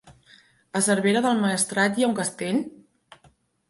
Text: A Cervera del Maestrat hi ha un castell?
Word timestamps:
A 0.79 0.81
Cervera 0.85 1.23
del 1.27 1.43
Maestrat 1.45 1.97
hi 2.03 2.09
ha 2.09 2.11
un 2.13 2.19
castell? 2.25 2.63